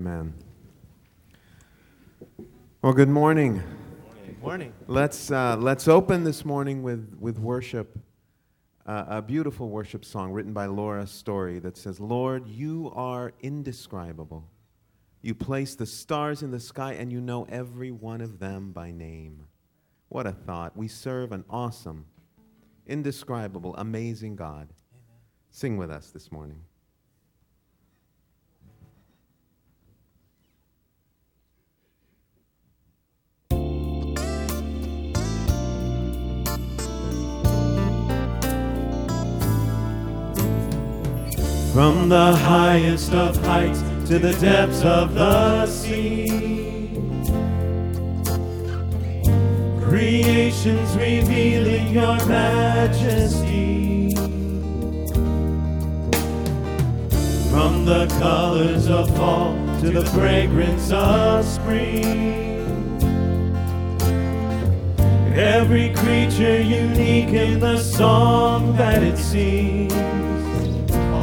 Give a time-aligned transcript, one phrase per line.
[0.00, 0.32] Amen.
[2.82, 3.60] Well, good morning.
[4.24, 4.72] Good morning.
[4.86, 7.98] Let's, uh, let's open this morning with, with worship,
[8.86, 14.48] uh, a beautiful worship song written by Laura Story that says, Lord, you are indescribable.
[15.20, 18.92] You place the stars in the sky and you know every one of them by
[18.92, 19.48] name.
[20.10, 20.76] What a thought.
[20.76, 22.06] We serve an awesome,
[22.86, 24.68] indescribable, amazing God.
[25.50, 26.60] Sing with us this morning.
[41.78, 46.26] From the highest of heights to the depths of the sea.
[49.84, 54.12] Creations revealing your majesty.
[57.48, 62.02] From the colors of fall to the fragrance of spring.
[65.32, 70.37] Every creature unique in the song that it sings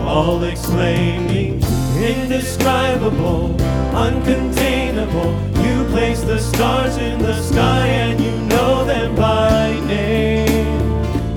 [0.05, 1.61] all exclaiming,
[1.97, 3.55] indescribable,
[3.93, 5.33] uncontainable.
[5.63, 10.67] You place the stars in the sky and you know them by name.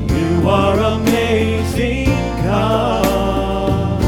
[0.09, 2.09] You are amazing,
[2.45, 4.03] God.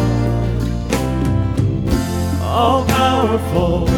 [2.42, 3.88] All powerful,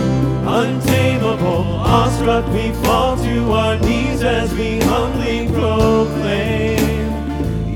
[0.48, 6.78] untamable, awestruck, we fall to our knees as we humbly proclaim.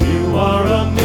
[0.00, 0.96] You are amazing.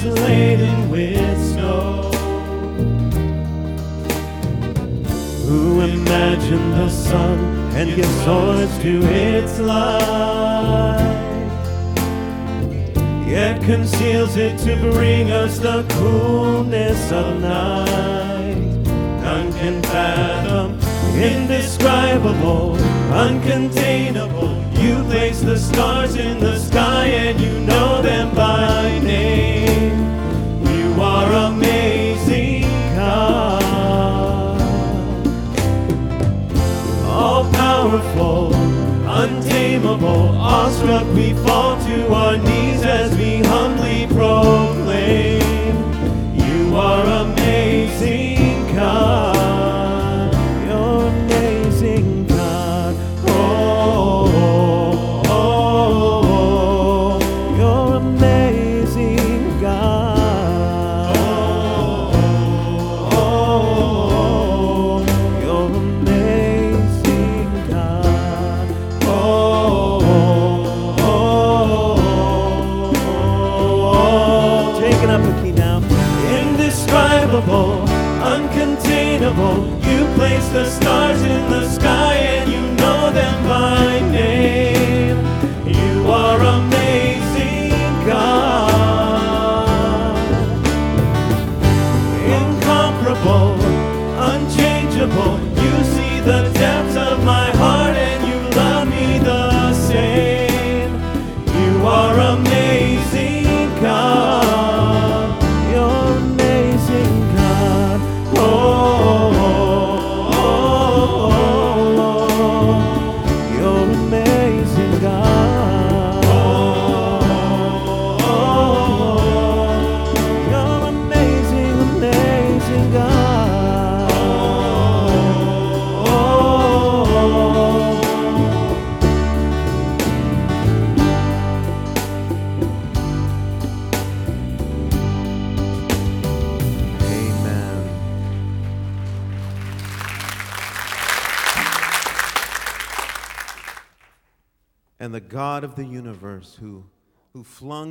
[0.00, 2.10] Storehouses laden with snow.
[5.46, 7.38] Who imagined the sun
[7.74, 11.18] and gives swords to its light?
[13.26, 18.56] yet conceals it to bring us the coolness of night.
[19.22, 20.72] None can fathom,
[21.14, 22.76] indescribable,
[23.12, 24.50] uncontainable.
[24.82, 29.89] You place the stars in the sky and you know them by name.
[39.22, 45.29] Untamable, awestruck, we fall to our knees as we humbly proclaim.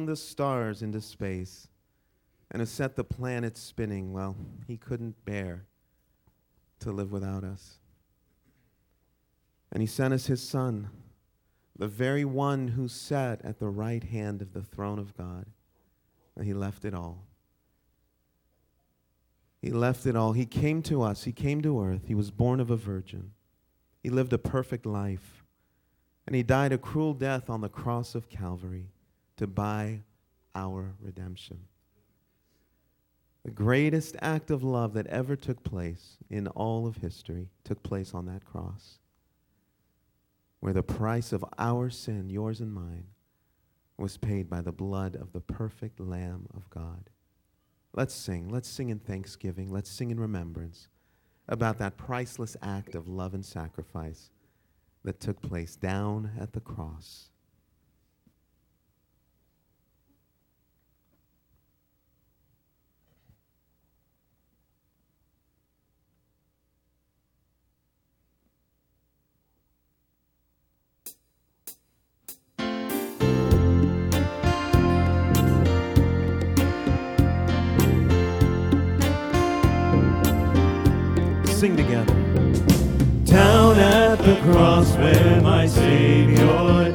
[0.09, 1.67] The stars into space
[2.49, 4.35] and has set the planets spinning, well,
[4.67, 5.65] he couldn't bear
[6.79, 7.77] to live without us.
[9.71, 10.89] And he sent us his Son,
[11.77, 15.45] the very one who sat at the right hand of the throne of God.
[16.35, 17.25] And he left it all.
[19.61, 20.33] He left it all.
[20.33, 21.25] He came to us.
[21.25, 22.07] He came to earth.
[22.07, 23.31] He was born of a virgin.
[24.01, 25.43] He lived a perfect life.
[26.25, 28.87] And he died a cruel death on the cross of Calvary
[29.39, 30.01] to buy
[30.53, 31.57] our redemption.
[33.45, 38.13] The greatest act of love that ever took place in all of history took place
[38.13, 38.99] on that cross,
[40.59, 43.05] where the price of our sin, yours and mine,
[43.95, 47.09] was paid by the blood of the perfect Lamb of God.
[47.93, 48.49] Let's sing.
[48.49, 49.71] Let's sing in thanksgiving.
[49.71, 50.89] Let's sing in remembrance
[51.47, 54.31] about that priceless act of love and sacrifice
[55.05, 57.29] that took place down at the cross.
[81.59, 82.13] Sing together.
[83.25, 86.93] Down at the cross where my Savior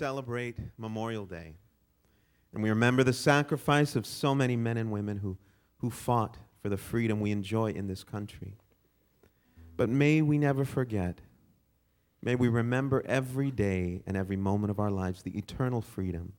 [0.00, 1.52] celebrate Memorial Day.
[2.54, 5.36] And we remember the sacrifice of so many men and women who,
[5.80, 8.56] who fought for the freedom we enjoy in this country.
[9.76, 11.18] But may we never forget,
[12.22, 16.32] may we remember every day and every moment of our lives the eternal freedom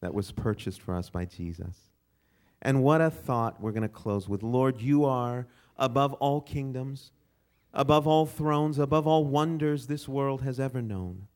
[0.00, 1.92] that was purchased for us by Jesus.
[2.60, 4.42] And what a thought we're going to close with.
[4.42, 7.12] Lord, you are above all kingdoms,
[7.72, 11.28] above all thrones, above all wonders this world has ever known.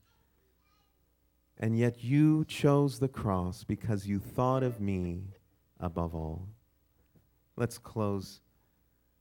[1.58, 5.22] And yet you chose the cross because you thought of me
[5.78, 6.48] above all.
[7.56, 8.40] Let's close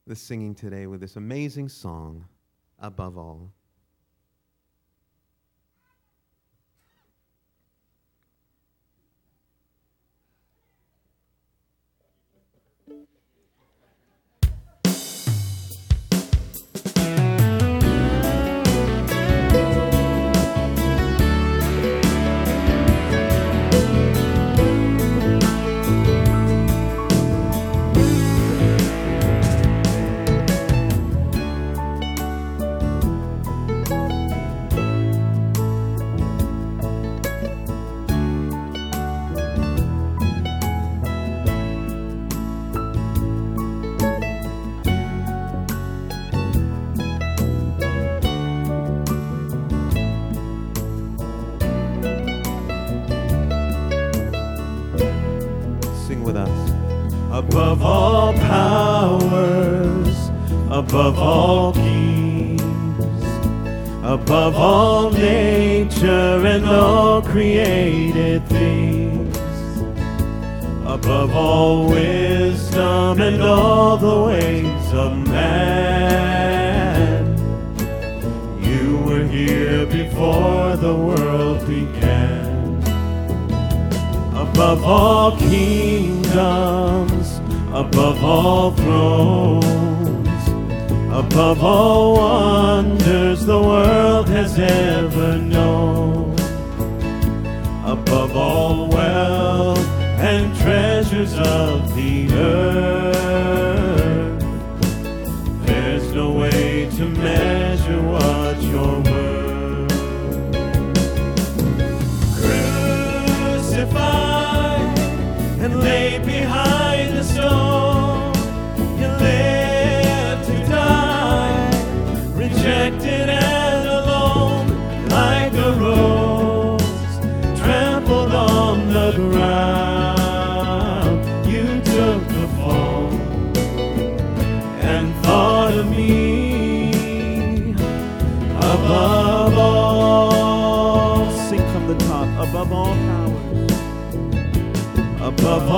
[0.07, 2.25] the singing today with this amazing song,
[2.79, 3.53] Above All.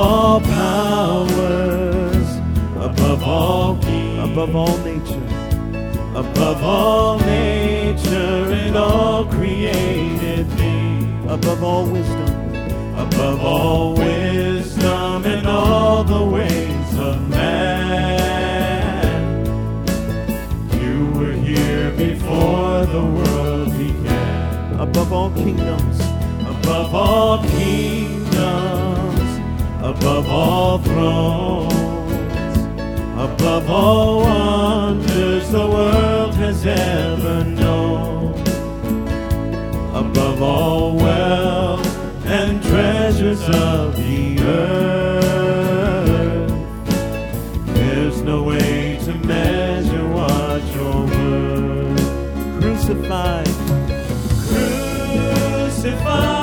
[0.05, 1.27] all powers,
[2.77, 5.27] above all kings, above all nature,
[6.15, 12.53] above all nature and all created things, above all wisdom,
[12.95, 18.25] above all wisdom and all the ways of man.
[20.83, 25.99] You were here before the world began, above all kingdoms,
[26.47, 28.04] above all kings
[29.85, 31.73] above all thrones,
[33.19, 38.33] above all wonders the world has ever known,
[39.93, 41.85] above all wealth
[42.25, 45.29] and treasures of the earth.
[47.75, 52.59] There's no way to measure what Your worth.
[52.59, 53.47] Crucified,
[55.77, 56.34] crucified.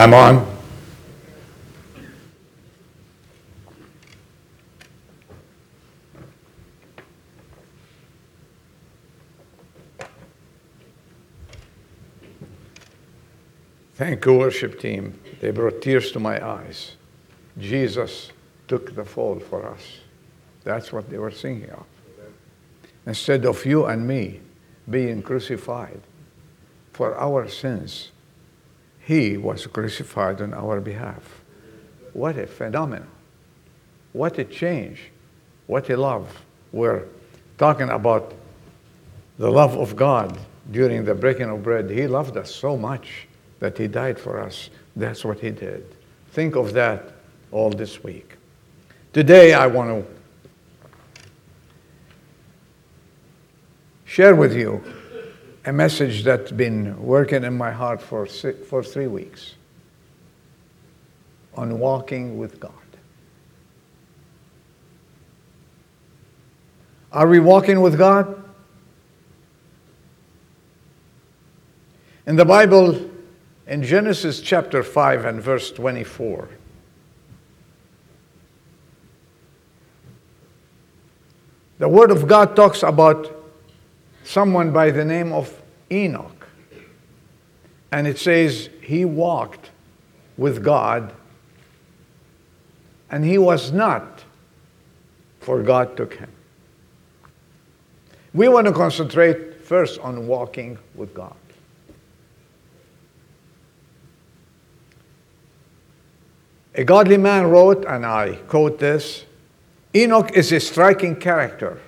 [0.00, 0.46] I'm on.
[13.92, 15.20] Thank you, worship team.
[15.42, 16.96] They brought tears to my eyes.
[17.58, 18.32] Jesus
[18.68, 19.98] took the fall for us.
[20.64, 21.84] That's what they were singing of.
[23.04, 24.40] Instead of you and me
[24.88, 26.00] being crucified
[26.94, 28.12] for our sins,
[29.00, 31.42] he was crucified on our behalf.
[32.12, 33.08] What a phenomenon.
[34.12, 35.10] What a change.
[35.66, 36.42] What a love.
[36.72, 37.04] We're
[37.58, 38.34] talking about
[39.38, 40.38] the love of God
[40.70, 41.90] during the breaking of bread.
[41.90, 43.26] He loved us so much
[43.58, 44.70] that He died for us.
[44.96, 45.84] That's what He did.
[46.32, 47.12] Think of that
[47.52, 48.36] all this week.
[49.12, 50.12] Today, I want to
[54.04, 54.82] share with you
[55.64, 59.54] a message that's been working in my heart for, for three weeks
[61.54, 62.72] on walking with God.
[67.12, 68.42] Are we walking with God?
[72.26, 73.10] In the Bible,
[73.66, 76.48] in Genesis chapter 5 and verse 24,
[81.78, 83.39] the Word of God talks about
[84.24, 86.46] someone by the name of Enoch.
[87.92, 89.70] And it says he walked
[90.36, 91.12] with God
[93.10, 94.24] and he was not,
[95.40, 96.30] for God took him.
[98.32, 101.34] We want to concentrate first on walking with God.
[106.76, 109.24] A godly man wrote, and I quote this
[109.94, 111.80] Enoch is a striking character.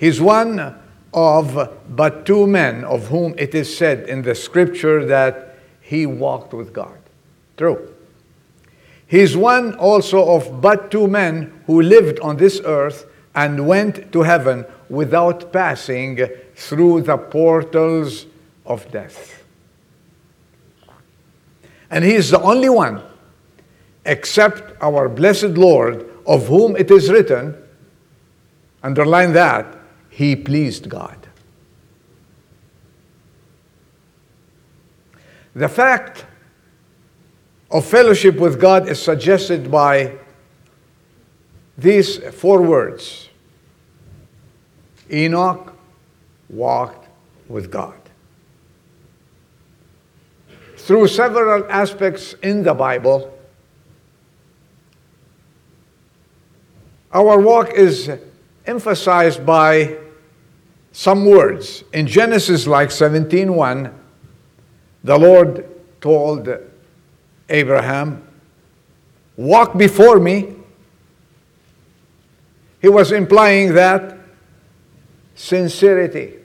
[0.00, 0.76] He's one
[1.12, 6.54] of but two men of whom it is said in the scripture that he walked
[6.54, 6.96] with God.
[7.58, 7.94] True.
[9.06, 14.22] He's one also of but two men who lived on this earth and went to
[14.22, 18.24] heaven without passing through the portals
[18.64, 19.44] of death.
[21.90, 23.02] And he is the only one,
[24.06, 27.54] except our blessed Lord, of whom it is written,
[28.82, 29.76] underline that,
[30.10, 31.28] he pleased God.
[35.54, 36.26] The fact
[37.70, 40.16] of fellowship with God is suggested by
[41.78, 43.28] these four words
[45.10, 45.74] Enoch
[46.48, 47.08] walked
[47.48, 47.94] with God.
[50.76, 53.36] Through several aspects in the Bible,
[57.12, 58.10] our walk is
[58.70, 59.98] emphasized by
[60.92, 61.82] some words.
[61.92, 63.92] In Genesis like 17:1,
[65.02, 65.64] the Lord
[66.00, 66.48] told
[67.48, 68.22] Abraham,
[69.36, 70.54] "Walk before me."
[72.80, 74.16] He was implying that
[75.34, 76.36] sincerity.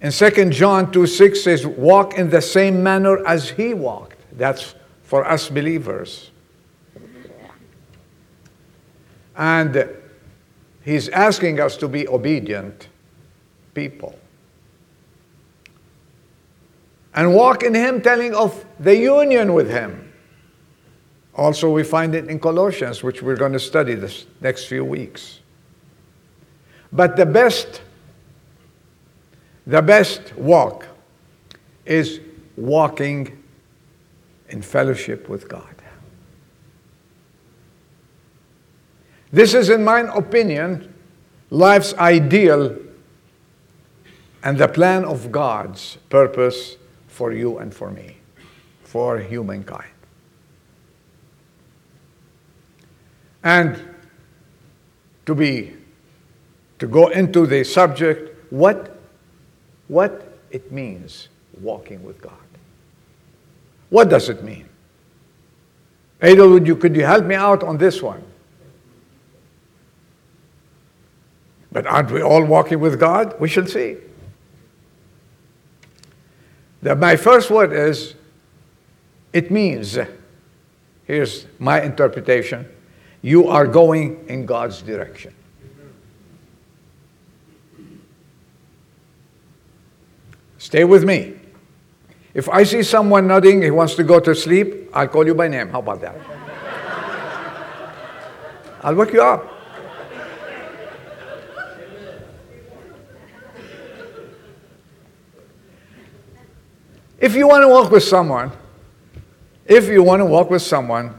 [0.00, 4.18] In 2 John 2 6 says, Walk in the same manner as he walked.
[4.32, 6.30] That's for us believers.
[9.36, 9.99] And
[10.82, 12.88] he's asking us to be obedient
[13.74, 14.18] people.
[17.14, 20.12] And walk in him, telling of the union with him.
[21.34, 25.40] Also, we find it in Colossians, which we're going to study this next few weeks.
[26.92, 27.82] But the best,
[29.66, 30.86] the best walk
[31.86, 32.20] is
[32.56, 33.42] walking
[34.48, 35.79] in fellowship with God.
[39.32, 40.92] This is, in my opinion,
[41.50, 42.76] life's ideal
[44.42, 48.16] and the plan of God's purpose for you and for me,
[48.82, 49.92] for humankind.
[53.42, 53.94] And
[55.26, 55.74] to be
[56.78, 58.96] to go into the subject what
[59.88, 61.28] what it means
[61.60, 62.32] walking with God.
[63.90, 64.68] What does it mean?
[66.20, 68.22] Adel, would you could you help me out on this one?
[71.72, 73.38] But aren't we all walking with God?
[73.38, 73.96] We shall see.
[76.82, 78.14] The, my first word is
[79.32, 79.98] it means,
[81.04, 82.68] here's my interpretation,
[83.22, 85.34] you are going in God's direction.
[90.58, 91.34] Stay with me.
[92.34, 95.48] If I see someone nodding, he wants to go to sleep, I'll call you by
[95.48, 95.68] name.
[95.68, 96.16] How about that?
[98.82, 99.59] I'll wake you up.
[107.20, 108.50] If you want to walk with someone,
[109.66, 111.14] if you want to walk with someone,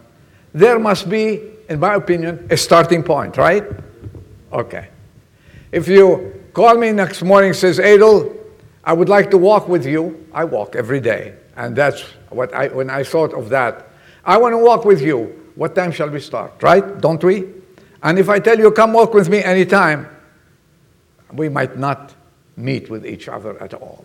[0.53, 3.63] there must be, in my opinion, a starting point, right?
[4.51, 4.89] Okay.
[5.71, 8.35] If you call me next morning and says, Adel,
[8.83, 11.35] I would like to walk with you, I walk every day.
[11.55, 13.87] And that's what I, when I thought of that,
[14.25, 15.37] I want to walk with you.
[15.55, 16.63] What time shall we start?
[16.63, 16.99] Right?
[16.99, 17.47] Don't we?
[18.01, 20.07] And if I tell you, come walk with me anytime,
[21.31, 22.15] we might not
[22.57, 24.03] meet with each other at all.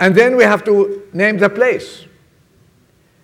[0.00, 2.06] And then we have to name the place.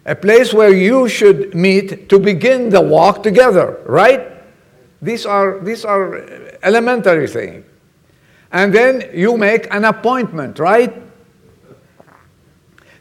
[0.05, 4.31] A place where you should meet to begin the walk together, right?
[5.01, 6.23] These are, these are
[6.63, 7.65] elementary things.
[8.53, 10.95] And then you make an appointment, right?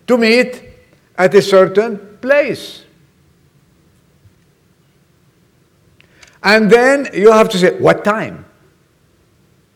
[0.07, 0.63] To meet
[1.17, 2.85] at a certain place.
[6.41, 8.45] And then you have to say, what time?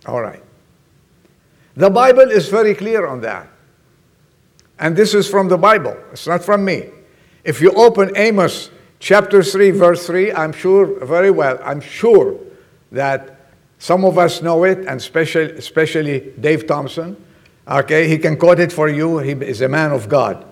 [0.06, 0.44] All right.
[1.76, 3.48] The Bible is very clear on that.
[4.80, 6.90] And this is from the Bible, it's not from me.
[7.44, 12.40] If you open Amos chapter 3, verse 3, I'm sure very well, I'm sure
[12.92, 17.16] that some of us know it, and especially, especially Dave Thompson.
[17.68, 20.46] Okay, he can quote it for you, he is a man of God.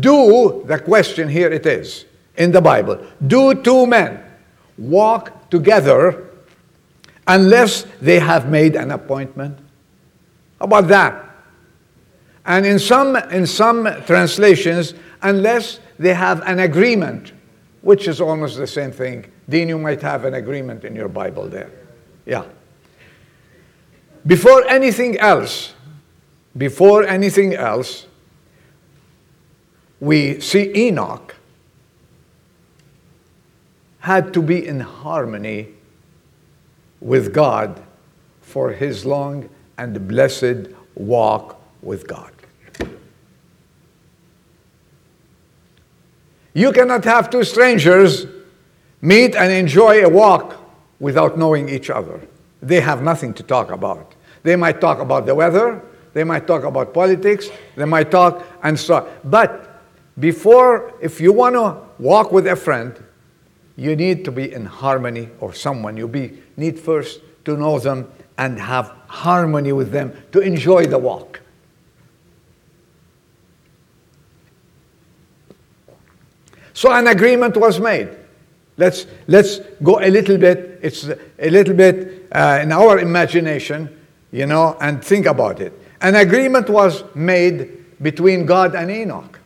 [0.00, 2.04] Do, the question here it is
[2.36, 4.22] in the Bible, do two men
[4.76, 6.30] walk together
[7.26, 9.58] unless they have made an appointment?
[10.58, 11.27] How about that?
[12.48, 17.32] And in some, in some translations, unless they have an agreement,
[17.82, 19.30] which is almost the same thing.
[19.48, 21.70] Dean, you might have an agreement in your Bible there.
[22.24, 22.44] Yeah.
[24.26, 25.74] Before anything else,
[26.56, 28.06] before anything else,
[30.00, 31.34] we see Enoch
[34.00, 35.68] had to be in harmony
[37.00, 37.82] with God
[38.40, 42.32] for his long and blessed walk with God.
[46.58, 48.26] You cannot have two strangers
[49.00, 50.56] meet and enjoy a walk
[50.98, 52.20] without knowing each other.
[52.60, 54.16] They have nothing to talk about.
[54.42, 55.80] They might talk about the weather,
[56.14, 58.96] they might talk about politics, they might talk and so.
[58.96, 59.08] on.
[59.22, 59.84] But
[60.18, 62.92] before, if you want to walk with a friend,
[63.76, 65.96] you need to be in harmony or someone.
[65.96, 70.98] You be, need first to know them and have harmony with them to enjoy the
[70.98, 71.38] walk.
[76.78, 78.08] So an agreement was made.
[78.76, 83.98] Let's, let's go a little bit, it's a little bit uh, in our imagination,
[84.30, 85.72] you know, and think about it.
[86.00, 89.40] An agreement was made between God and Enoch.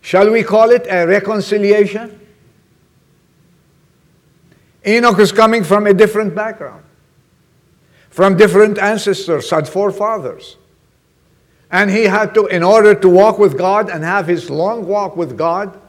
[0.00, 2.18] Shall we call it a reconciliation?
[4.86, 6.84] Enoch is coming from a different background,
[8.08, 10.56] from different ancestors, had forefathers.
[11.70, 15.18] And he had to, in order to walk with God and have his long walk
[15.18, 15.80] with God,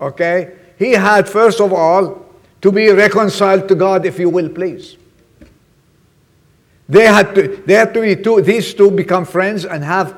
[0.00, 2.26] okay, he had first of all
[2.62, 4.96] to be reconciled to God, if you will, please.
[6.88, 10.16] They had to, they had to be two, these two become friends and have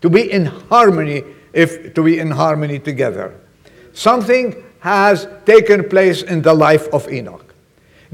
[0.00, 3.38] to be in harmony, if to be in harmony together.
[3.92, 7.54] Something has taken place in the life of Enoch.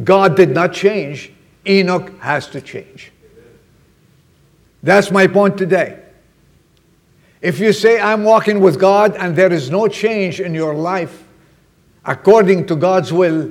[0.02, 1.32] God did not change,
[1.66, 3.12] Enoch has to change.
[4.82, 5.99] That's my point today.
[7.42, 11.24] If you say, I'm walking with God and there is no change in your life
[12.04, 13.50] according to God's will,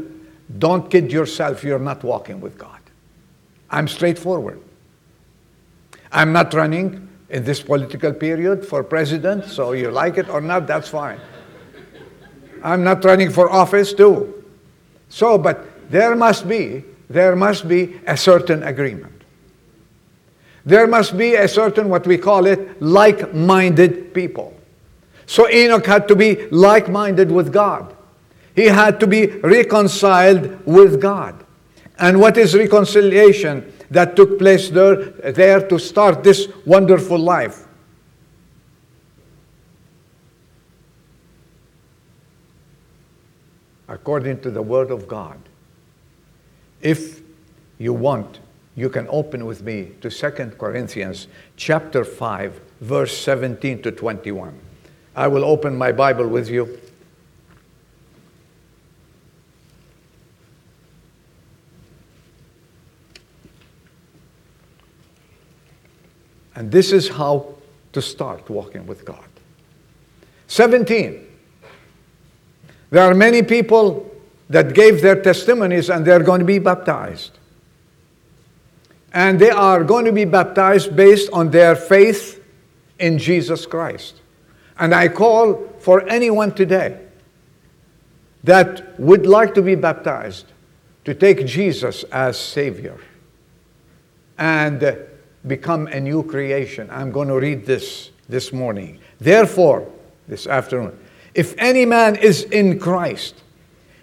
[0.57, 2.79] don't kid yourself, you're not walking with God.
[3.69, 4.61] I'm straightforward.
[6.11, 10.65] I'm not running in this political period for president, so you like it or not,
[10.65, 11.19] that's fine.
[12.63, 14.43] I'm not running for office too.
[15.09, 19.18] So, but there must be, there must be a certain agreement.
[20.69, 24.53] There must be a certain, what we call it, like minded people.
[25.25, 27.95] So Enoch had to be like minded with God.
[28.55, 31.43] He had to be reconciled with God.
[31.97, 34.95] And what is reconciliation that took place there,
[35.31, 37.65] there to start this wonderful life?
[43.87, 45.39] According to the Word of God,
[46.79, 47.21] if
[47.79, 48.39] you want,
[48.75, 51.27] you can open with me to 2 Corinthians
[51.57, 54.57] chapter 5, verse 17 to 21.
[55.15, 56.79] I will open my Bible with you.
[66.55, 67.55] And this is how
[67.93, 69.23] to start walking with God.
[70.47, 71.25] 17.
[72.91, 74.09] There are many people
[74.49, 77.38] that gave their testimonies and they're going to be baptized.
[79.13, 82.43] And they are going to be baptized based on their faith
[82.99, 84.21] in Jesus Christ.
[84.77, 86.99] And I call for anyone today
[88.43, 90.45] that would like to be baptized
[91.05, 92.97] to take Jesus as Savior
[94.37, 94.97] and
[95.47, 96.89] become a new creation.
[96.91, 98.99] I'm going to read this this morning.
[99.19, 99.91] Therefore,
[100.27, 100.97] this afternoon,
[101.33, 103.35] if any man is in Christ,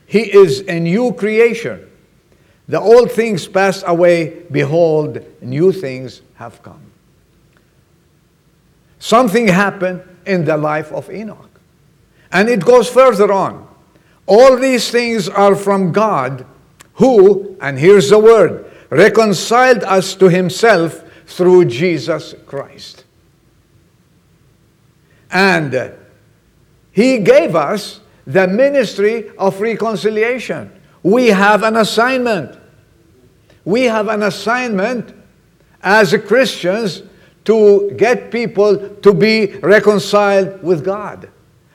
[0.07, 1.90] he is a new creation.
[2.68, 6.81] The old things passed away, behold, new things have come.
[8.98, 11.61] Something happened in the life of Enoch.
[12.33, 13.68] And it goes further on.
[14.26, 16.44] All these things are from God,
[16.94, 23.05] who, and here's the word, reconciled us to himself through Jesus Christ.
[25.31, 25.92] And
[26.90, 30.72] he gave us the ministry of reconciliation.
[31.02, 32.59] We have an assignment.
[33.64, 35.14] We have an assignment
[35.82, 37.02] as Christians
[37.44, 41.30] to get people to be reconciled with God.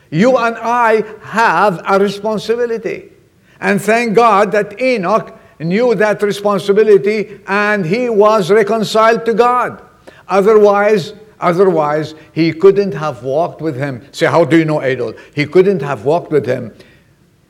[0.09, 3.11] You and I have a responsibility.
[3.61, 9.81] And thank God that Enoch knew that responsibility and he was reconciled to God.
[10.27, 14.05] Otherwise, otherwise he couldn't have walked with him.
[14.11, 15.13] Say, how do you know Adel?
[15.33, 16.73] He couldn't have walked with him.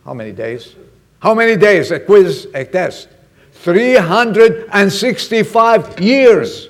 [0.05, 0.75] How many days?
[1.21, 1.89] How many days?
[1.91, 3.07] A quiz, a test.
[3.53, 6.67] 365 years.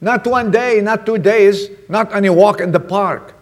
[0.00, 3.34] Not one day, not two days, not any walk in the park.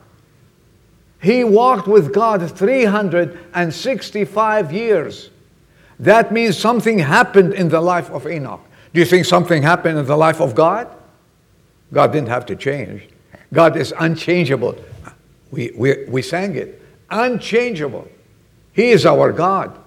[1.21, 5.31] He walked with God 365 years.
[5.99, 8.61] That means something happened in the life of Enoch.
[8.93, 10.89] Do you think something happened in the life of God?
[11.93, 13.07] God didn't have to change.
[13.53, 14.77] God is unchangeable.
[15.51, 16.81] We, we, we sang it.
[17.11, 18.09] Unchangeable.
[18.75, 19.79] He is our God.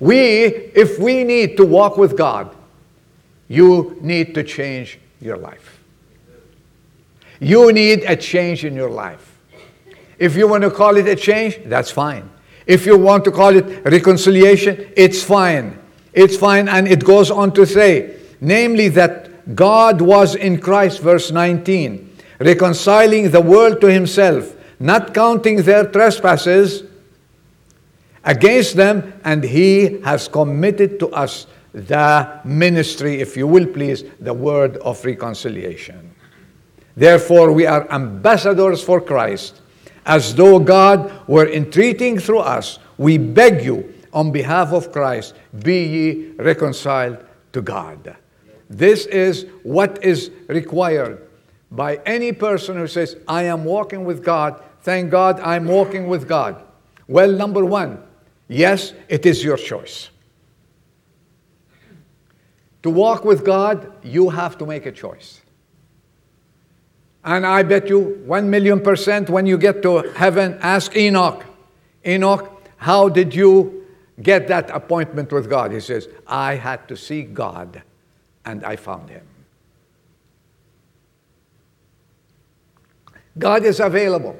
[0.00, 0.44] We,
[0.74, 2.54] if we need to walk with God,
[3.48, 5.80] you need to change your life.
[7.40, 9.38] You need a change in your life.
[10.18, 12.28] If you want to call it a change, that's fine.
[12.66, 15.78] If you want to call it reconciliation, it's fine.
[16.12, 16.68] It's fine.
[16.68, 23.30] And it goes on to say, namely, that God was in Christ, verse 19, reconciling
[23.30, 26.82] the world to himself, not counting their trespasses
[28.28, 34.34] against them, and he has committed to us the ministry, if you will please, the
[34.34, 36.14] word of reconciliation.
[36.94, 39.62] Therefore, we are ambassadors for Christ.
[40.04, 45.84] As though God were entreating through us, we beg you, on behalf of Christ, be
[45.84, 47.18] ye reconciled
[47.52, 48.16] to God.
[48.68, 51.28] This is what is required
[51.70, 54.62] by any person who says, I am walking with God.
[54.80, 56.62] Thank God I'm walking with God.
[57.06, 58.02] Well, number one,
[58.48, 60.10] yes, it is your choice.
[62.82, 65.40] To walk with God, you have to make a choice.
[67.24, 71.44] And I bet you one million percent when you get to heaven, ask Enoch,
[72.06, 73.84] Enoch, how did you
[74.22, 75.72] get that appointment with God?
[75.72, 77.82] He says, I had to see God
[78.44, 79.26] and I found him.
[83.36, 84.38] God is available.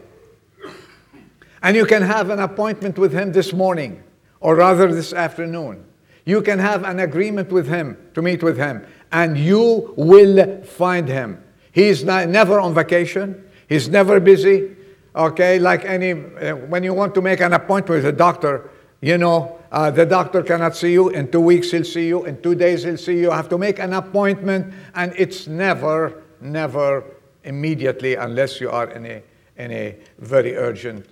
[1.62, 4.02] And you can have an appointment with him this morning,
[4.40, 5.84] or rather this afternoon.
[6.24, 11.08] You can have an agreement with him to meet with him, and you will find
[11.08, 11.42] him.
[11.72, 13.44] He's not, never on vacation.
[13.68, 14.76] He's never busy.
[15.16, 19.16] Okay, like any, uh, when you want to make an appointment with a doctor, you
[19.16, 21.08] know, uh, the doctor cannot see you.
[21.10, 22.24] In two weeks, he'll see you.
[22.24, 23.22] In two days, he'll see you.
[23.22, 27.04] You have to make an appointment, and it's never, never
[27.44, 29.22] immediately unless you are in a,
[29.56, 31.06] in a very urgent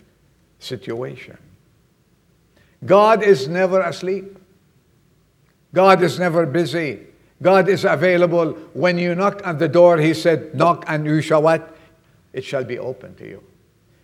[0.58, 1.38] situation.
[2.84, 4.38] God is never asleep.
[5.72, 7.06] God is never busy.
[7.42, 8.52] God is available.
[8.72, 11.76] When you knock at the door, He said, Knock and you shall what?
[12.32, 13.42] It shall be open to you.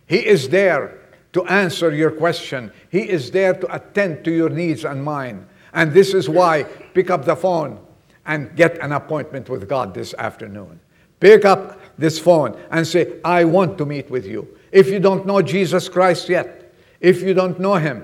[0.07, 0.99] He is there
[1.33, 2.71] to answer your question.
[2.89, 5.47] He is there to attend to your needs and mine.
[5.73, 6.63] And this is why
[6.93, 7.79] pick up the phone
[8.25, 10.79] and get an appointment with God this afternoon.
[11.19, 14.47] Pick up this phone and say, I want to meet with you.
[14.73, 18.03] If you don't know Jesus Christ yet, if you don't know Him,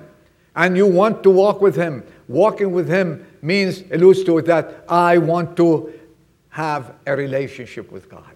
[0.56, 5.18] and you want to walk with Him, walking with Him means, alludes to that I
[5.18, 5.92] want to
[6.50, 8.36] have a relationship with God.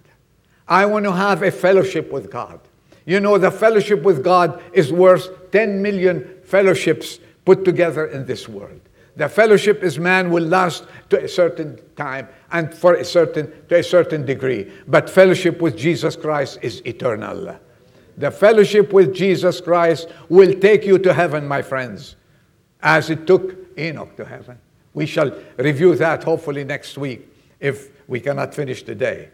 [0.68, 2.60] I want to have a fellowship with God.
[3.06, 8.50] You know, the fellowship with God is worth 10 million fellowships put together in this
[8.50, 8.82] world.
[9.16, 13.76] The fellowship is man will last to a certain time and for a certain to
[13.76, 14.72] a certain degree.
[14.88, 17.60] But fellowship with Jesus Christ is eternal.
[18.18, 22.16] The fellowship with Jesus Christ will take you to heaven, my friends,
[22.82, 24.60] as it took Enoch to heaven.
[24.94, 27.28] We shall review that hopefully next week
[27.60, 29.30] if we cannot finish today.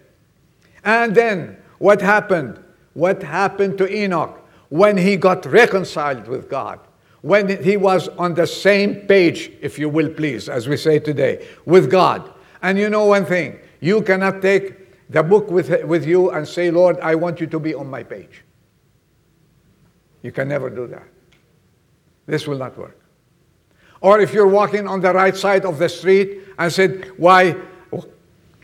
[0.83, 2.63] And then what happened?
[2.93, 6.79] What happened to Enoch when he got reconciled with God?
[7.21, 11.45] When he was on the same page, if you will please, as we say today,
[11.65, 12.33] with God.
[12.61, 16.71] And you know one thing you cannot take the book with, with you and say,
[16.71, 18.43] Lord, I want you to be on my page.
[20.21, 21.07] You can never do that.
[22.25, 22.99] This will not work.
[24.01, 27.55] Or if you're walking on the right side of the street and said, Why?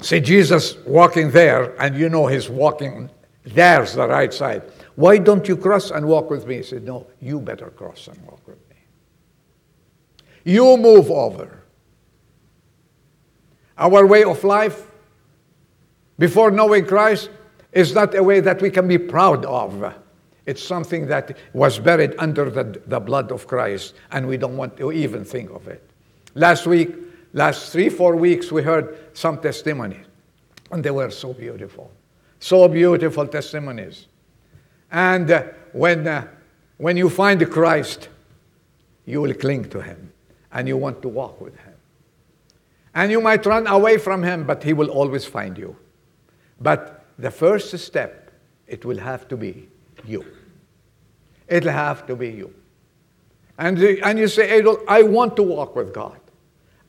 [0.02, 3.10] Say Jesus walking there, and you know he's walking
[3.46, 4.64] there's the right side.
[4.96, 6.58] Why don't you cross and walk with me?
[6.58, 8.76] He said, No, you better cross and walk with me.
[10.44, 11.62] You move over.
[13.78, 14.90] Our way of life
[16.18, 17.30] before knowing Christ
[17.72, 19.94] is not a way that we can be proud of.
[20.46, 24.78] It's something that was buried under the, the blood of Christ, and we don't want
[24.78, 25.82] to even think of it.
[26.36, 26.96] Last week,
[27.34, 30.06] last three, four weeks, we heard some testimonies,
[30.72, 31.92] and they were so beautiful.
[32.40, 34.06] So beautiful testimonies.
[34.92, 36.28] And uh, when, uh,
[36.78, 38.10] when you find Christ,
[39.06, 40.12] you will cling to Him,
[40.52, 41.74] and you want to walk with Him.
[42.94, 45.76] And you might run away from Him, but He will always find you.
[46.62, 48.32] But the first step,
[48.68, 49.70] it will have to be
[50.08, 50.26] you.
[51.48, 52.54] It'll have to be you.
[53.58, 56.20] And, and you say, Adel, I want to walk with God.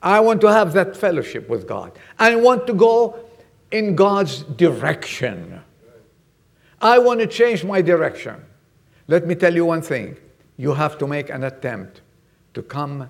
[0.02, 1.92] I want to have that fellowship with God.
[2.18, 3.18] I want to go
[3.70, 5.60] in God's direction.
[6.80, 8.44] I want to change my direction.
[9.08, 10.16] Let me tell you one thing
[10.56, 12.00] you have to make an attempt
[12.54, 13.08] to come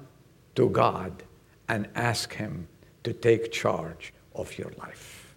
[0.55, 1.23] to God
[1.69, 2.69] and ask Him
[3.05, 5.35] to take charge of your life.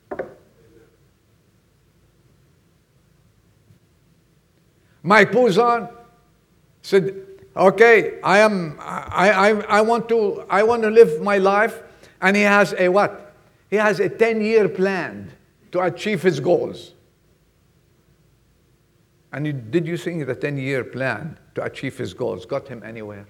[5.03, 5.89] Mike Puzon
[6.81, 7.15] said,
[7.55, 11.81] okay, I am, I, I, I want to, I want to live my life.
[12.21, 13.33] And he has a what?
[13.69, 15.31] He has a 10 year plan
[15.71, 16.93] to achieve his goals.
[19.31, 22.81] And you, did you think the 10 year plan to achieve his goals got him
[22.83, 23.27] anywhere?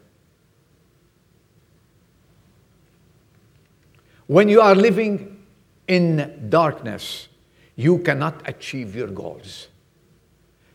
[4.28, 5.44] When you are living
[5.88, 7.28] in darkness,
[7.76, 9.68] you cannot achieve your goals.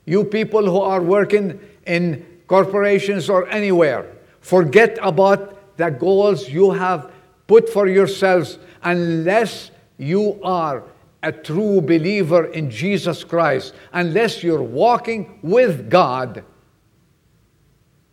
[0.07, 4.07] You people who are working in corporations or anywhere,
[4.41, 7.11] forget about the goals you have
[7.47, 10.85] put for yourselves unless you are
[11.23, 16.45] a true believer in Jesus Christ, unless you're walking with God,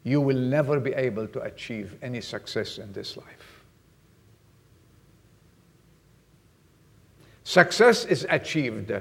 [0.04, 3.64] you will never be able to achieve any success in this life.
[7.44, 8.94] Success is achieved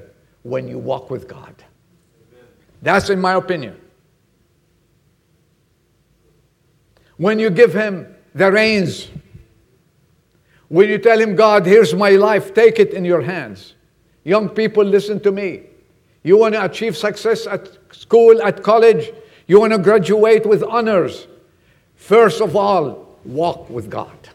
[0.42, 1.54] when you walk with God.
[2.82, 3.78] That's in my opinion.
[7.16, 9.10] When you give Him the reins,
[10.68, 13.74] when you tell Him, God, here's my life, take it in your hands.
[14.24, 15.62] Young people, listen to me.
[16.22, 19.10] You want to achieve success at school, at college,
[19.46, 21.26] you want to graduate with honors.
[21.96, 24.28] First of all, walk with God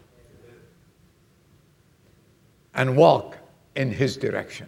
[2.74, 3.38] and walk
[3.76, 4.68] in His direction.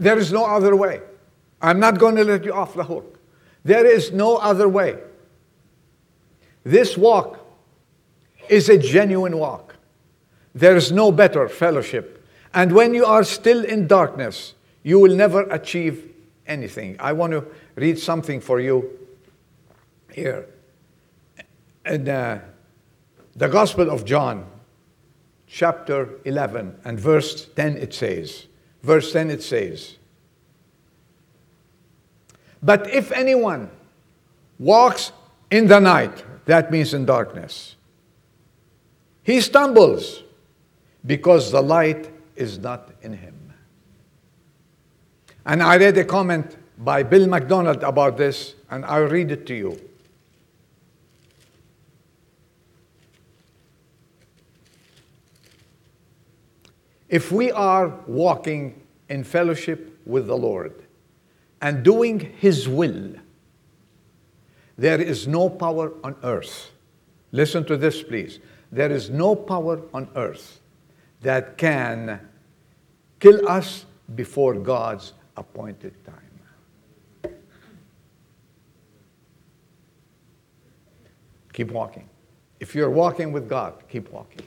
[0.00, 1.02] There is no other way.
[1.60, 3.18] I'm not going to let you off the hook.
[3.64, 4.96] There is no other way.
[6.64, 7.38] This walk
[8.48, 9.76] is a genuine walk.
[10.54, 12.26] There is no better fellowship.
[12.54, 16.10] And when you are still in darkness, you will never achieve
[16.46, 16.96] anything.
[16.98, 17.44] I want to
[17.76, 18.98] read something for you
[20.10, 20.46] here.
[21.84, 22.40] In uh,
[23.36, 24.46] the Gospel of John,
[25.46, 28.46] chapter 11, and verse 10, it says,
[28.82, 29.96] Verse 10 it says,
[32.62, 33.70] But if anyone
[34.58, 35.12] walks
[35.50, 37.76] in the night, that means in darkness,
[39.22, 40.22] he stumbles
[41.06, 43.52] because the light is not in him.
[45.44, 49.54] And I read a comment by Bill MacDonald about this, and I'll read it to
[49.54, 49.89] you.
[57.10, 60.72] If we are walking in fellowship with the Lord
[61.60, 63.14] and doing His will,
[64.78, 66.70] there is no power on earth.
[67.32, 68.38] Listen to this, please.
[68.70, 70.60] There is no power on earth
[71.22, 72.20] that can
[73.18, 73.84] kill us
[74.14, 77.34] before God's appointed time.
[81.52, 82.08] Keep walking.
[82.60, 84.46] If you're walking with God, keep walking.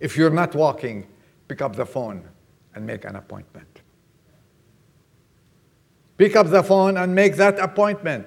[0.00, 1.06] If you're not walking,
[1.48, 2.28] pick up the phone
[2.74, 3.82] and make an appointment.
[6.16, 8.26] Pick up the phone and make that appointment.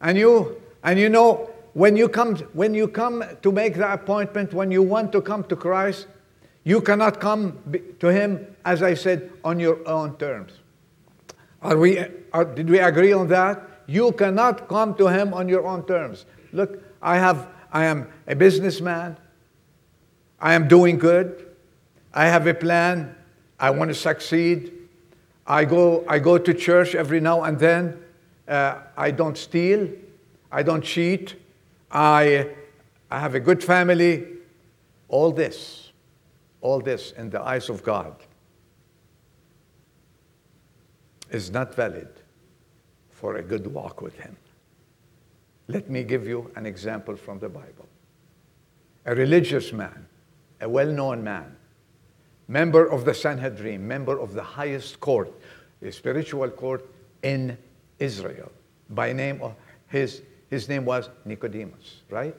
[0.00, 4.54] And you and you know when you come when you come to make the appointment,
[4.54, 6.06] when you want to come to Christ,
[6.64, 7.58] you cannot come
[7.98, 10.52] to Him, as I said, on your own terms.
[11.62, 11.98] Are we?
[12.32, 13.62] Are, did we agree on that?
[13.86, 16.24] You cannot come to Him on your own terms.
[16.52, 17.48] Look, I have.
[17.72, 19.16] I am a businessman.
[20.40, 21.46] I am doing good.
[22.14, 23.14] I have a plan.
[23.58, 24.72] I want to succeed.
[25.46, 28.02] I go, I go to church every now and then.
[28.48, 29.88] Uh, I don't steal.
[30.50, 31.36] I don't cheat.
[31.90, 32.50] I,
[33.10, 34.26] I have a good family.
[35.08, 35.92] All this,
[36.60, 38.14] all this in the eyes of God
[41.30, 42.08] is not valid
[43.10, 44.36] for a good walk with Him.
[45.68, 47.88] Let me give you an example from the Bible.
[49.06, 50.06] A religious man,
[50.60, 51.56] a well known man,
[52.48, 55.32] member of the Sanhedrin, member of the highest court,
[55.80, 56.88] the spiritual court
[57.22, 57.56] in
[57.98, 58.50] Israel,
[58.90, 59.54] by name of
[59.88, 62.36] his, his name was Nicodemus, right?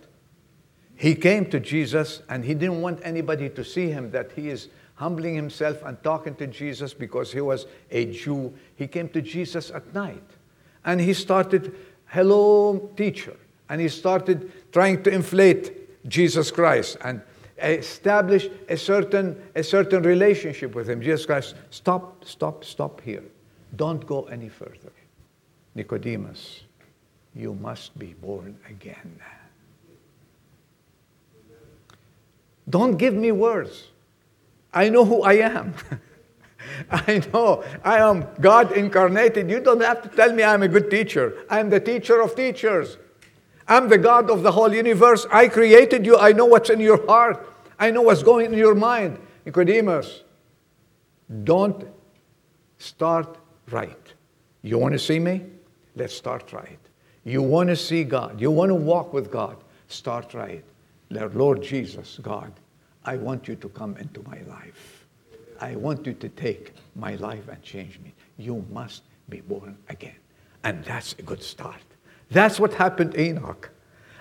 [0.96, 4.70] He came to Jesus and he didn't want anybody to see him that he is
[4.96, 8.54] humbling himself and talking to Jesus because he was a Jew.
[8.76, 10.24] He came to Jesus at night
[10.86, 13.36] and he started, Hello, teacher.
[13.68, 17.22] And he started trying to inflate Jesus Christ and
[17.70, 21.02] establish a certain, a certain relationship with him.
[21.02, 23.24] Jesus Christ, stop, stop, stop here.
[23.76, 24.92] Don't go any further.
[25.76, 26.62] Nicodemus,
[27.36, 29.20] you must be born again.
[32.70, 33.88] Don't give me words.
[34.74, 35.74] I know who I am.
[36.92, 39.50] I know I am God incarnated.
[39.50, 41.46] You don't have to tell me I'm a good teacher.
[41.50, 42.98] I'm the teacher of teachers.
[43.68, 45.26] I'm the God of the whole universe.
[45.32, 46.18] I created you.
[46.18, 47.46] I know what's in your heart.
[47.82, 49.18] I know what's going in your mind.
[49.44, 50.22] Nicodemus,
[51.44, 51.88] don't
[52.78, 53.40] start
[53.72, 54.14] right.
[54.62, 55.42] You want to see me?
[55.96, 56.78] Let's start right.
[57.24, 58.40] You want to see God.
[58.40, 59.58] You want to walk with God.
[59.88, 60.64] Start right.
[61.10, 62.54] Lord Jesus, God,
[63.04, 65.08] I want you to come into my life.
[65.60, 68.14] I want you to take my life and change me.
[68.38, 70.16] You must be born again.
[70.64, 71.82] And that's a good start.
[72.30, 73.72] That's what happened to Enoch.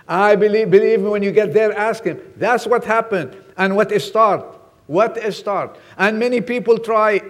[0.07, 2.19] I believe, believe me, when you get there, ask him.
[2.35, 3.40] That's what happened.
[3.57, 4.43] And what is start?
[4.87, 5.77] What is start?
[5.97, 7.21] And many people try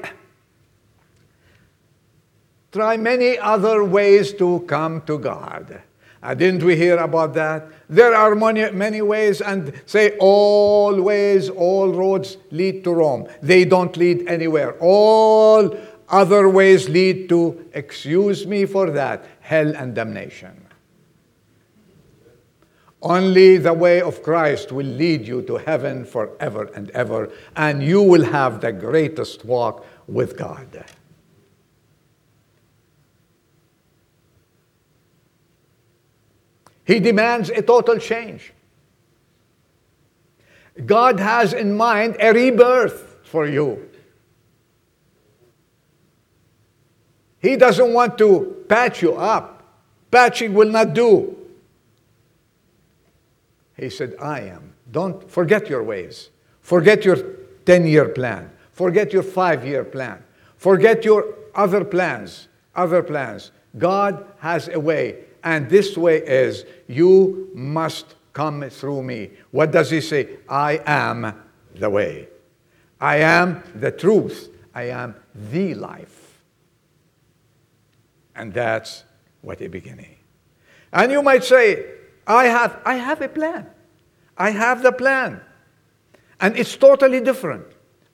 [2.71, 5.81] try many other ways to come to God.
[6.23, 7.67] Uh, didn't we hear about that?
[7.89, 13.27] There are many, many ways, and say all ways, all roads lead to Rome.
[13.41, 14.77] They don't lead anywhere.
[14.79, 15.75] All
[16.07, 20.60] other ways lead to, excuse me for that, hell and damnation.
[23.01, 28.01] Only the way of Christ will lead you to heaven forever and ever, and you
[28.01, 30.85] will have the greatest walk with God.
[36.85, 38.53] He demands a total change.
[40.85, 43.89] God has in mind a rebirth for you.
[47.39, 49.63] He doesn't want to patch you up.
[50.11, 51.40] Patching will not do.
[53.81, 54.73] He said, I am.
[54.91, 56.29] Don't forget your ways.
[56.61, 57.17] Forget your
[57.65, 58.51] 10 year plan.
[58.73, 60.23] Forget your five year plan.
[60.55, 62.47] Forget your other plans.
[62.75, 63.49] Other plans.
[63.79, 65.23] God has a way.
[65.43, 69.31] And this way is you must come through me.
[69.49, 70.37] What does he say?
[70.47, 71.33] I am
[71.73, 72.27] the way.
[72.99, 74.49] I am the truth.
[74.75, 76.39] I am the life.
[78.35, 79.05] And that's
[79.41, 80.17] what a beginning.
[80.93, 82.00] And you might say,
[82.31, 83.67] I have, I have a plan.
[84.37, 85.41] I have the plan.
[86.39, 87.65] And it's totally different.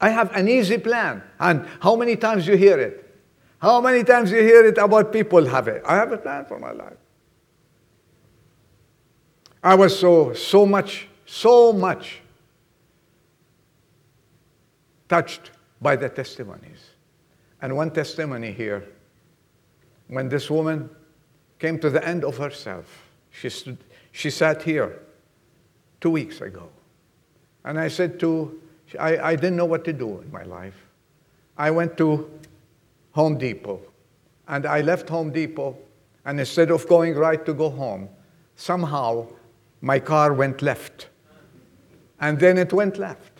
[0.02, 1.24] I have an easy plan.
[1.40, 3.04] And how many times you hear it?
[3.60, 5.82] How many times you hear it about people have it?
[5.86, 6.98] I have a plan for my life.
[9.64, 12.22] I was so, so much, so much
[15.10, 15.52] touched
[15.82, 16.92] by the testimonies.
[17.62, 18.88] And one testimony here,
[20.08, 20.90] when this woman
[21.60, 22.86] came to the end of herself,
[23.32, 23.78] she, stood,
[24.18, 24.98] she sat here
[26.02, 26.70] two weeks ago.
[27.64, 28.60] And I said to,
[29.00, 30.74] I, I didn't know what to do in my life.
[31.56, 32.28] I went to
[33.12, 33.80] Home Depot.
[34.48, 35.78] And I left Home Depot,
[36.26, 38.10] and instead of going right to go home,
[38.56, 39.28] somehow
[39.82, 41.10] my car went left.
[42.20, 43.34] And then it went left.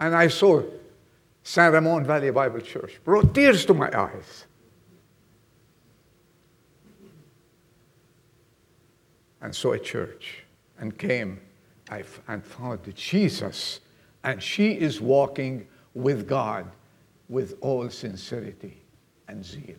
[0.00, 0.62] And I saw
[1.42, 2.98] San Ramon Valley Bible Church.
[3.04, 4.46] Brought tears to my eyes.
[9.40, 10.44] And saw a church
[10.78, 11.40] and came
[12.28, 13.80] and found Jesus.
[14.24, 16.70] And she is walking with God
[17.28, 18.82] with all sincerity
[19.28, 19.76] and zeal.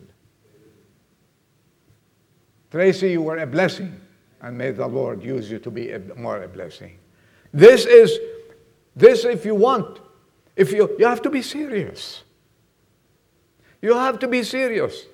[2.70, 4.00] Tracy, you were a blessing
[4.42, 6.98] And may the Lord use you to be a, more a blessing.
[7.52, 8.18] This is,
[8.96, 10.00] this if you want,
[10.56, 12.22] if you, you have to be serious.
[13.82, 15.06] You have to be serious.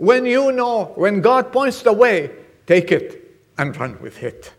[0.00, 2.30] When you know, when God points the way,
[2.66, 4.50] take it and run with it.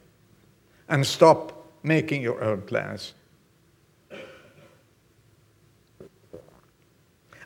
[0.88, 3.16] And stop making your own plans.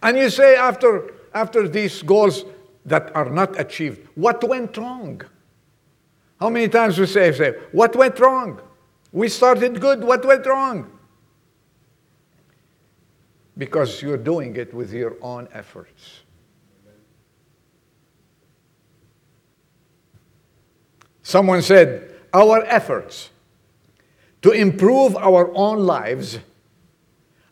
[0.04, 2.44] And you say after, after these goals
[2.86, 5.22] that are not achieved, what went wrong?
[6.38, 8.60] How many times we say, say, what went wrong?
[9.14, 10.92] We started good, what went wrong?
[13.58, 16.25] Because you're doing it with your own efforts.
[21.26, 23.32] Someone said, Our efforts
[24.44, 26.38] to improve our own lives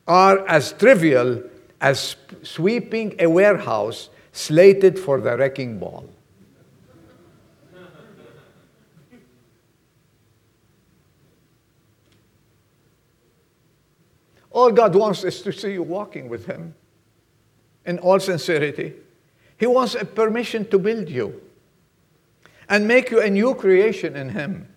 [0.07, 1.41] are as trivial
[1.81, 6.07] as sweeping a warehouse slated for the wrecking ball.
[14.51, 16.75] All God wants is to see you walking with Him
[17.87, 18.93] in all sincerity.
[19.57, 21.41] He wants a permission to build you
[22.69, 24.67] and make you a new creation in Him.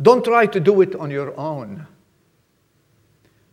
[0.00, 1.86] Don't try to do it on your own.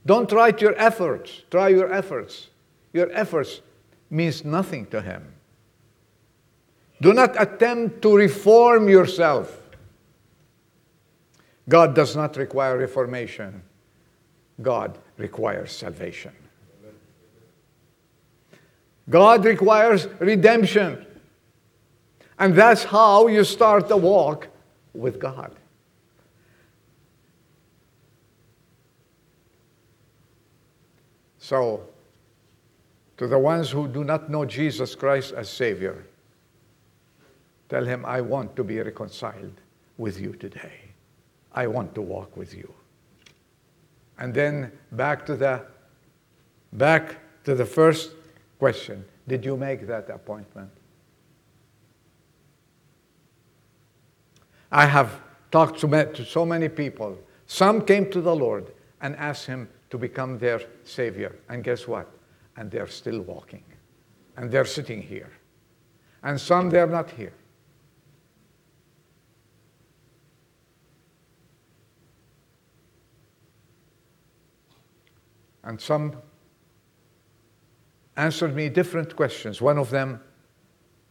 [0.06, 1.42] Don't try your efforts.
[1.50, 2.50] Try your efforts.
[2.94, 3.62] Your efforts
[4.10, 5.34] means nothing to Him.
[7.02, 9.62] Do not attempt to reform yourself.
[11.68, 13.64] God does not require reformation.
[14.62, 16.32] God requires salvation.
[19.10, 21.06] God requires redemption.
[22.38, 24.48] And that's how you start the walk
[24.94, 25.56] with God.
[31.38, 31.88] So,
[33.18, 36.06] to the ones who do not know Jesus Christ as Savior,
[37.70, 39.54] tell him, I want to be reconciled
[39.98, 40.80] with you today.
[41.54, 42.74] I want to walk with you.
[44.18, 45.66] And then back to the
[46.74, 48.12] back to the first
[48.60, 49.06] question.
[49.28, 50.72] Did you make that appointment?
[54.72, 57.18] I have talked to so many people.
[57.48, 61.36] Some came to the Lord and asked Him to become their Savior.
[61.50, 62.10] And guess what?
[62.58, 63.64] And they're still walking.
[64.38, 65.32] And they're sitting here.
[66.24, 67.34] And some, they're not here.
[75.64, 76.16] And some
[78.18, 79.62] answered me different questions.
[79.62, 80.22] One of them,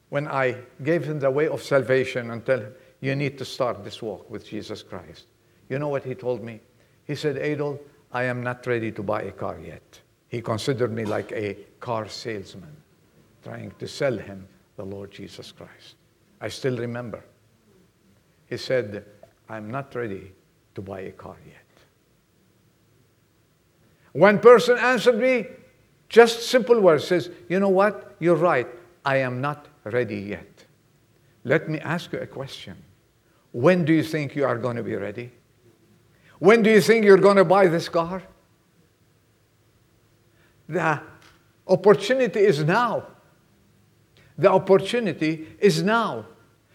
[0.08, 2.74] when I gave him the way of salvation and tell him,
[3.04, 5.26] you need to start this walk with Jesus Christ.
[5.68, 6.60] You know what he told me?
[7.06, 7.78] He said, Adel,
[8.10, 10.00] I am not ready to buy a car yet.
[10.28, 12.74] He considered me like a car salesman
[13.42, 15.96] trying to sell him the Lord Jesus Christ.
[16.40, 17.22] I still remember.
[18.46, 19.04] He said,
[19.50, 20.32] I'm not ready
[20.74, 21.60] to buy a car yet.
[24.12, 25.46] One person answered me,
[26.08, 28.16] just simple words, says, You know what?
[28.18, 28.66] You're right.
[29.04, 30.64] I am not ready yet.
[31.44, 32.76] Let me ask you a question.
[33.54, 35.30] When do you think you are going to be ready?
[36.40, 38.20] When do you think you're going to buy this car?
[40.68, 41.00] The
[41.68, 43.06] opportunity is now.
[44.36, 46.26] The opportunity is now.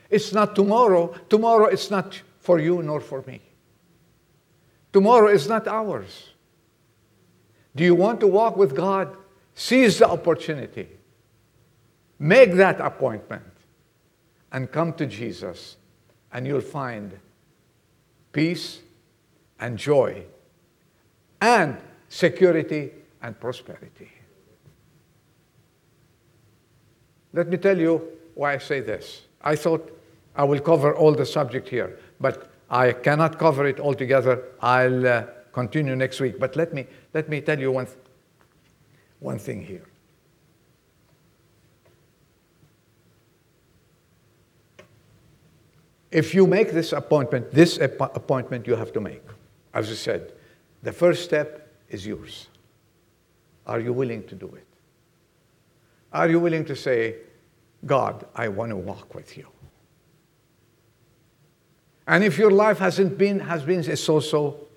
[0.09, 1.13] It's not tomorrow.
[1.27, 3.41] Tomorrow it's not for you nor for me.
[4.93, 6.29] Tomorrow is not ours.
[7.75, 9.17] Do you want to walk with God?
[9.53, 10.87] Seize the opportunity.
[12.17, 13.43] Make that appointment
[14.53, 15.75] and come to Jesus,
[16.33, 17.17] and you'll find
[18.31, 18.79] peace
[19.59, 20.23] and joy
[21.41, 21.77] and
[22.07, 24.11] security and prosperity.
[27.33, 28.01] Let me tell you
[28.35, 29.23] why I say this.
[29.41, 29.95] I thought
[30.35, 34.43] I will cover all the subject here, but I cannot cover it all together.
[34.61, 36.39] I'll uh, continue next week.
[36.39, 37.87] But let me, let me tell you one,
[39.19, 39.85] one thing here.
[46.11, 49.23] If you make this appointment, this appointment you have to make.
[49.73, 50.33] As I said,
[50.81, 52.47] the first step is yours.
[53.67, 54.65] Are you willing to do it?
[56.11, 57.17] Are you willing to say,
[57.85, 59.47] God, I want to walk with you?
[62.07, 64.67] And if your life hasn't been, has been so-so,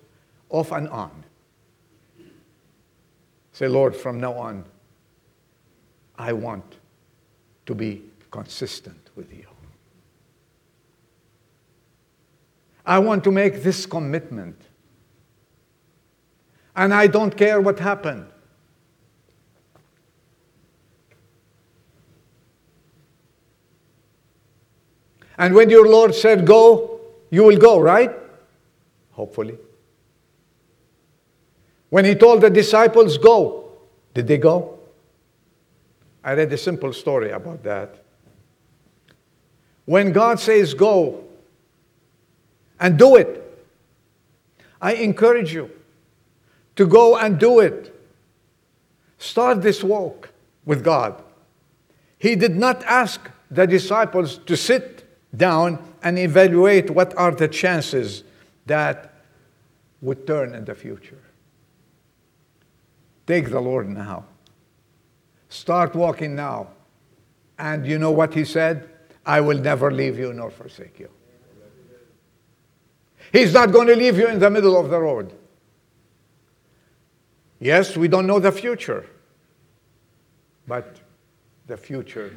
[0.49, 1.23] off and on,
[3.53, 4.65] say, Lord, from now on,
[6.15, 6.75] I want
[7.65, 9.47] to be consistent with you.
[12.85, 14.59] I want to make this commitment
[16.75, 18.27] and I don't care what happened.
[25.37, 28.11] And when your Lord said go, you will go, right?
[29.11, 29.57] Hopefully.
[31.89, 33.71] When he told the disciples go,
[34.13, 34.79] did they go?
[36.23, 38.03] I read a simple story about that.
[39.85, 41.23] When God says go
[42.79, 43.39] and do it,
[44.81, 45.71] I encourage you
[46.75, 47.89] to go and do it.
[49.17, 50.29] Start this walk
[50.65, 51.23] with God.
[52.17, 55.05] He did not ask the disciples to sit
[55.35, 58.23] down and evaluate what are the chances
[58.65, 59.13] that
[60.01, 61.21] would turn in the future.
[63.25, 64.25] Take the Lord now.
[65.49, 66.69] Start walking now.
[67.57, 68.89] And you know what he said?
[69.25, 71.09] I will never leave you nor forsake you.
[73.33, 75.33] He's not going to leave you in the middle of the road.
[77.59, 79.07] Yes, we don't know the future,
[80.67, 80.99] but
[81.65, 82.31] the future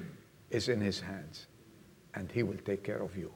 [0.50, 1.48] is in his hands,
[2.14, 3.30] and he will take care of you.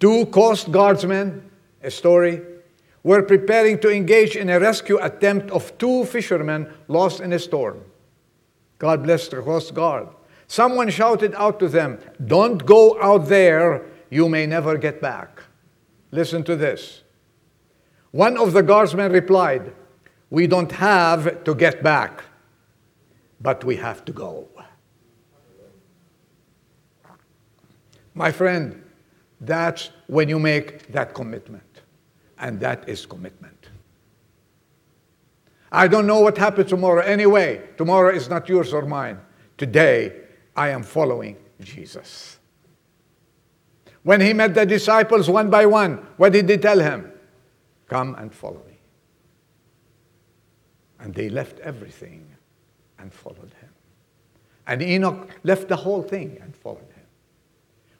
[0.00, 1.50] Two Coast Guardsmen,
[1.82, 2.40] a story,
[3.02, 7.82] were preparing to engage in a rescue attempt of two fishermen lost in a storm.
[8.78, 10.08] God bless the Coast Guard.
[10.46, 15.35] Someone shouted out to them, Don't go out there, you may never get back.
[16.16, 17.02] Listen to this.
[18.10, 19.74] One of the guardsmen replied,
[20.30, 22.24] We don't have to get back,
[23.38, 24.48] but we have to go.
[28.14, 28.82] My friend,
[29.42, 31.82] that's when you make that commitment.
[32.38, 33.68] And that is commitment.
[35.70, 37.68] I don't know what happens tomorrow anyway.
[37.76, 39.20] Tomorrow is not yours or mine.
[39.58, 40.22] Today,
[40.56, 42.35] I am following Jesus.
[44.06, 47.10] When he met the disciples one by one, what did he tell him?
[47.88, 48.78] Come and follow me.
[51.00, 52.24] And they left everything
[53.00, 53.70] and followed him.
[54.64, 57.04] And Enoch left the whole thing and followed him.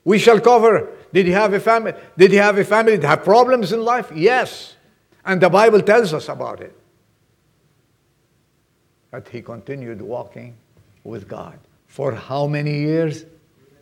[0.05, 0.91] We shall cover.
[1.13, 1.95] Did he have a family?
[2.17, 2.93] Did he have a family?
[2.93, 4.13] Did he have problems in life?
[4.15, 4.77] Yes.
[5.25, 6.79] And the Bible tells us about it.
[9.11, 10.57] But he continued walking
[11.03, 11.59] with God.
[11.89, 13.25] For how many years?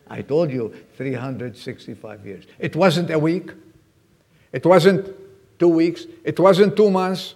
[0.08, 2.44] I told you, 365 years.
[2.58, 3.50] It wasn't a week.
[4.52, 5.14] It wasn't
[5.58, 6.06] two weeks.
[6.24, 7.34] It wasn't two months.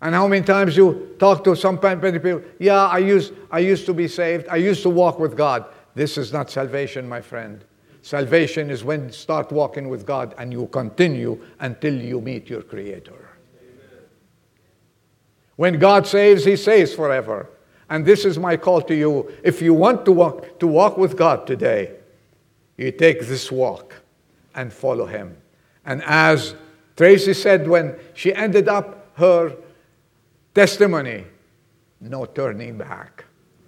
[0.00, 2.42] And how many times you talk to some people?
[2.58, 4.48] Yeah, I used, I used to be saved.
[4.48, 5.64] I used to walk with God.
[5.94, 7.64] This is not salvation, my friend.
[8.02, 12.62] Salvation is when you start walking with God and you continue until you meet your
[12.62, 13.28] Creator.
[15.54, 17.48] When God saves, He saves forever.
[17.92, 19.30] And this is my call to you.
[19.44, 21.90] If you want to walk, to walk with God today,
[22.78, 23.94] you take this walk
[24.54, 25.36] and follow Him.
[25.84, 26.54] And as
[26.96, 29.54] Tracy said when she ended up her
[30.54, 31.26] testimony,
[32.00, 33.26] no turning back.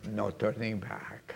[0.08, 1.34] No turning back.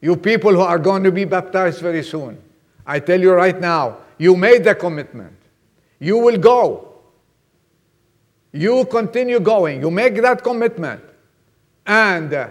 [0.00, 2.42] You people who are going to be baptized very soon,
[2.86, 5.36] I tell you right now, you made the commitment.
[5.98, 6.89] You will go.
[8.52, 9.80] You continue going.
[9.80, 11.02] You make that commitment.
[11.86, 12.48] And uh,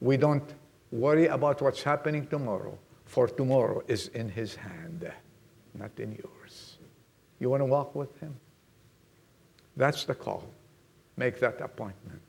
[0.00, 0.54] we don't
[0.90, 5.10] worry about what's happening tomorrow, for tomorrow is in His hand,
[5.74, 6.78] not in yours.
[7.38, 8.34] You want to walk with Him?
[9.76, 10.44] That's the call.
[11.16, 12.22] Make that appointment.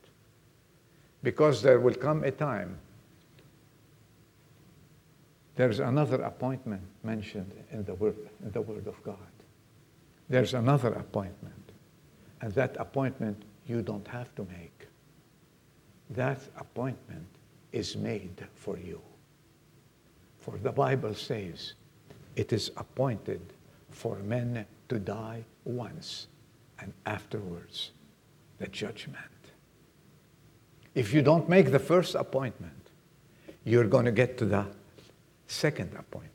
[1.22, 2.78] Because there will come a time
[5.56, 9.16] there's another appointment mentioned in the Word, in the word of God.
[10.28, 11.63] There's another appointment.
[12.44, 14.86] And that appointment you don't have to make.
[16.10, 17.26] That appointment
[17.72, 19.00] is made for you.
[20.40, 21.72] For the Bible says,
[22.36, 23.40] it is appointed
[23.88, 26.26] for men to die once,
[26.80, 27.92] and afterwards,
[28.58, 29.16] the judgment.
[30.94, 32.90] If you don't make the first appointment,
[33.64, 34.66] you're going to get to the
[35.46, 36.33] second appointment.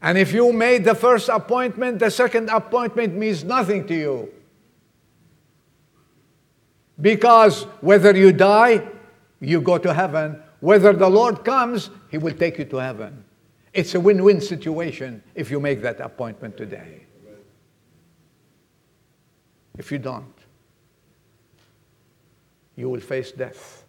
[0.00, 4.32] And if you made the first appointment, the second appointment means nothing to you.
[7.00, 8.86] Because whether you die,
[9.40, 10.42] you go to heaven.
[10.60, 13.24] Whether the Lord comes, He will take you to heaven.
[13.72, 17.04] It's a win win situation if you make that appointment today.
[19.76, 20.34] If you don't,
[22.74, 23.84] you will face death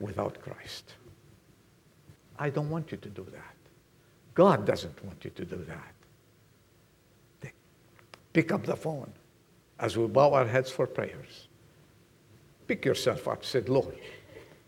[0.00, 0.94] without Christ.
[2.38, 3.51] I don't want you to do that.
[4.34, 5.94] God doesn't want you to do that.
[8.32, 9.12] Pick up the phone
[9.78, 11.48] as we bow our heads for prayers.
[12.66, 13.44] Pick yourself up.
[13.44, 13.98] Say, Lord,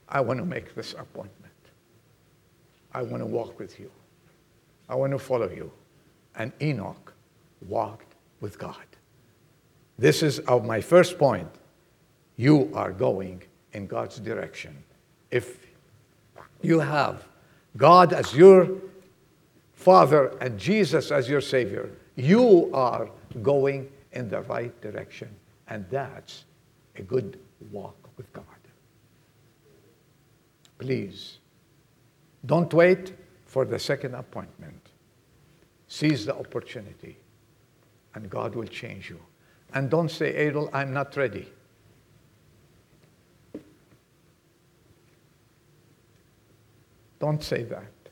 [0.08, 1.52] I want to make this appointment.
[2.92, 3.90] I want to walk with you.
[4.88, 5.72] I want to follow you.
[6.36, 7.14] And Enoch
[7.66, 8.84] walked with God.
[9.98, 11.48] This is of my first point.
[12.36, 13.42] You are going
[13.72, 14.76] in God's direction
[15.30, 15.66] if
[16.60, 17.24] you have
[17.76, 18.68] God as your
[19.84, 23.10] Father and Jesus as your Savior, you are
[23.42, 25.28] going in the right direction.
[25.68, 26.46] And that's
[26.96, 27.38] a good
[27.70, 28.44] walk with God.
[30.78, 31.36] Please,
[32.46, 33.12] don't wait
[33.44, 34.88] for the second appointment.
[35.86, 37.18] Seize the opportunity,
[38.14, 39.20] and God will change you.
[39.74, 41.46] And don't say, Adel, I'm not ready.
[47.20, 48.03] Don't say that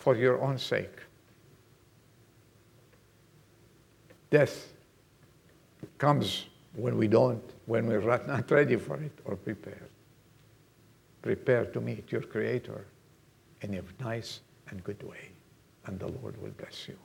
[0.00, 0.96] for your own sake.
[4.30, 4.72] Death
[5.98, 9.90] comes when we don't, when we're not ready for it or prepared.
[11.20, 12.86] Prepare to meet your Creator
[13.60, 14.40] in a nice
[14.70, 15.28] and good way,
[15.84, 16.96] and the Lord will bless you.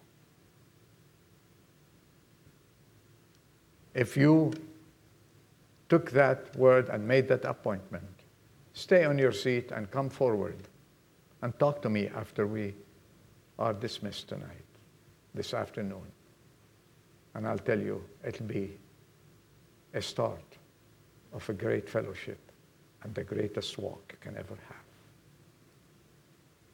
[3.93, 4.53] If you
[5.89, 8.07] took that word and made that appointment,
[8.73, 10.55] stay on your seat and come forward
[11.41, 12.73] and talk to me after we
[13.57, 14.65] are dismissed tonight,
[15.33, 16.11] this afternoon.
[17.33, 18.77] And I'll tell you, it'll be
[19.93, 20.57] a start
[21.33, 22.39] of a great fellowship
[23.03, 24.85] and the greatest walk you can ever have.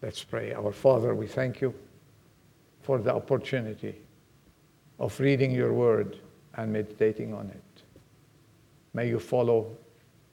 [0.01, 0.53] Let's pray.
[0.53, 1.73] Our Father, we thank you
[2.82, 3.95] for the opportunity
[4.99, 6.17] of reading your word
[6.55, 7.84] and meditating on it.
[8.93, 9.75] May you follow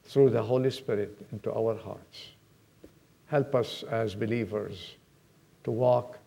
[0.05, 2.28] through the Holy Spirit into our hearts.
[3.26, 4.94] Help us as believers
[5.64, 6.18] to walk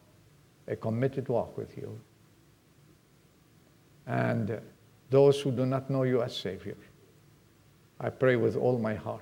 [0.68, 1.99] a committed walk with you.
[4.07, 4.59] And
[5.09, 6.78] those who do not know you as Savior,
[7.99, 9.22] I pray with all my heart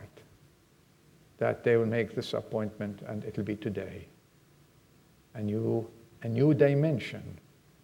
[1.37, 4.07] that they will make this appointment and it'll be today.
[5.35, 5.89] A new,
[6.23, 7.39] a new dimension,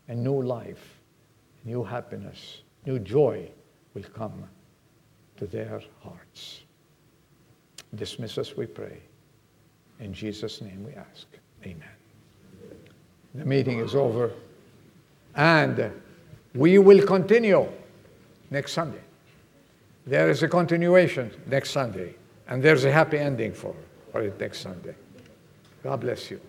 [0.08, 1.00] a new life,
[1.64, 3.50] a new happiness, new joy
[3.94, 4.44] will come
[5.38, 6.62] to their hearts.
[7.96, 9.00] Dismiss us, we pray.
[10.00, 11.28] In Jesus' name we ask.
[11.64, 12.05] Amen.
[13.38, 14.32] The meeting is over.
[15.36, 15.92] And
[16.54, 17.68] we will continue
[18.50, 19.02] next Sunday.
[20.06, 22.16] There is a continuation next Sunday.
[22.48, 23.76] And there's a happy ending for,
[24.12, 24.96] for it next Sunday.
[25.84, 26.40] God bless you.